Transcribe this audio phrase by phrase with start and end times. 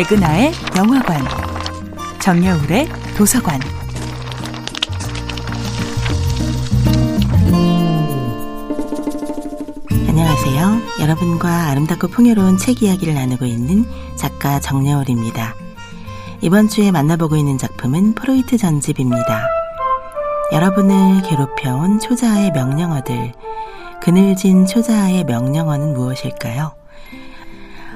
[0.00, 1.20] 백은하의 영화관,
[2.22, 3.60] 정여울의 도서관.
[10.08, 10.80] 안녕하세요.
[11.02, 13.84] 여러분과 아름답고 풍요로운 책 이야기를 나누고 있는
[14.16, 15.54] 작가 정여울입니다.
[16.40, 19.46] 이번 주에 만나보고 있는 작품은 프로이트 전집입니다.
[20.54, 23.34] 여러분을 괴롭혀온 초자아의 명령어들,
[24.00, 26.79] 그늘진 초자아의 명령어는 무엇일까요?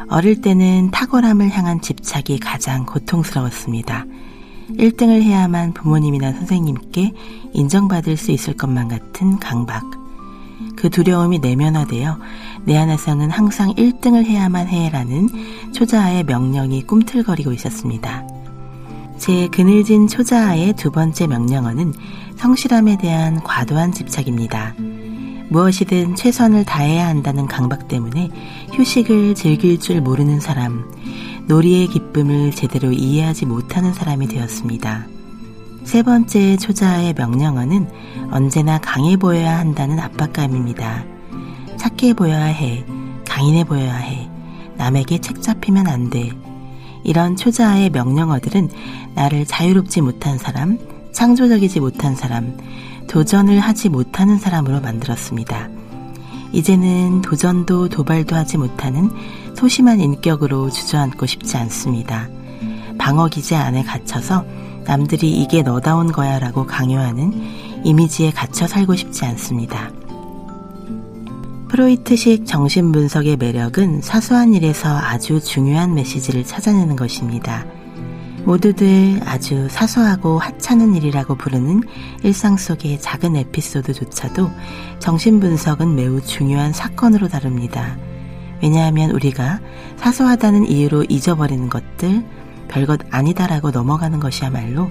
[0.09, 4.05] 어릴 때는 탁월함을 향한 집착이 가장 고통스러웠습니다.
[4.71, 7.13] 1등을 해야만 부모님이나 선생님께
[7.53, 9.83] 인정받을 수 있을 것만 같은 강박.
[10.77, 12.19] 그 두려움이 내면화되어
[12.65, 15.29] 내 안에서는 항상 1등을 해야만 해라는
[15.73, 18.27] 초자아의 명령이 꿈틀거리고 있었습니다.
[19.19, 21.93] 제 그늘진 초자아의 두 번째 명령어는
[22.37, 24.75] 성실함에 대한 과도한 집착입니다.
[25.51, 28.31] 무엇이든 최선을 다해야 한다는 강박 때문에
[28.73, 30.91] 휴식을 즐길 줄 모르는 사람,
[31.47, 35.07] 놀이의 기쁨을 제대로 이해하지 못하는 사람이 되었습니다.
[35.85, 37.89] 세 번째 초자의 명령어는
[38.31, 41.05] 언제나 강해 보여야 한다는 압박감입니다.
[41.77, 42.85] 착해 보여야 해,
[43.29, 44.31] 강인해 보여야 해,
[44.77, 46.31] 남에게 책 잡히면 안 돼.
[47.05, 48.71] 이런 초자의 명령어들은
[49.15, 50.79] 나를 자유롭지 못한 사람,
[51.25, 52.55] 창조적이지 못한 사람,
[53.07, 55.71] 도전을 하지 못하는 사람으로 만들었습니다.
[56.53, 59.09] 이제는 도전도 도발도 하지 못하는
[59.57, 62.29] 소심한 인격으로 주저앉고 싶지 않습니다.
[62.99, 64.45] 방어 기제 안에 갇혀서
[64.85, 67.33] 남들이 이게 너다운 거야 라고 강요하는
[67.85, 69.91] 이미지에 갇혀 살고 싶지 않습니다.
[71.71, 77.65] 프로이트식 정신분석의 매력은 사소한 일에서 아주 중요한 메시지를 찾아내는 것입니다.
[78.45, 81.83] 모두들 아주 사소하고 하찮은 일이라고 부르는
[82.23, 84.51] 일상 속의 작은 에피소드조차도
[84.99, 87.97] 정신분석은 매우 중요한 사건으로 다룹니다.
[88.63, 89.61] 왜냐하면 우리가
[89.97, 92.25] 사소하다는 이유로 잊어버리는 것들,
[92.69, 94.91] 별것 아니다라고 넘어가는 것이야말로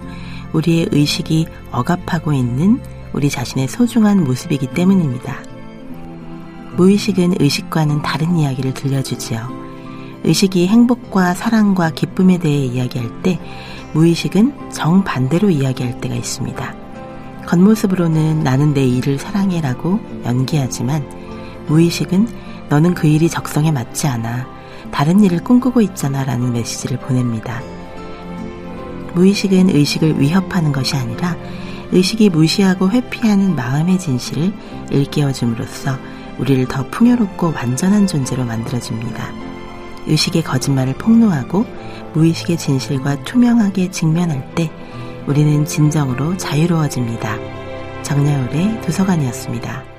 [0.54, 2.82] 우리의 의식이 억압하고 있는
[3.14, 5.38] 우리 자신의 소중한 모습이기 때문입니다.
[6.76, 9.73] 무의식은 의식과는 다른 이야기를 들려주지요.
[10.24, 13.40] 의식이 행복과 사랑과 기쁨에 대해 이야기할 때
[13.94, 16.76] 무의식은 정반대로 이야기할 때가 있습니다.
[17.46, 21.06] 겉모습으로는 나는 내 일을 사랑해라고 연기하지만
[21.68, 22.28] 무의식은
[22.70, 24.48] 너는 그 일이 적성에 맞지 않아.
[24.92, 27.62] 다른 일을 꿈꾸고 있잖아 라는 메시지를 보냅니다.
[29.14, 31.36] 무의식은 의식을 위협하는 것이 아니라
[31.92, 34.54] 의식이 무시하고 회피하는 마음의 진실을
[34.90, 35.98] 일깨워줌으로써
[36.40, 39.43] 우리를 더 풍요롭고 완전한 존재로 만들어줍니다.
[40.08, 41.66] 의식의 거짓말을 폭로하고
[42.14, 44.72] 무의식의 진실과 투명하게 직면할 때
[45.28, 47.38] 우리는 진정으로 자유로워집니다.
[48.04, 49.93] 정야울의 도서관이었습니다.